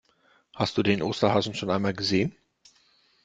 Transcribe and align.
Hast 0.55 0.79
du 0.79 0.81
den 0.81 1.03
Osterhasen 1.03 1.53
schon 1.53 1.69
einmal 1.69 1.93
gesehen? 1.93 2.35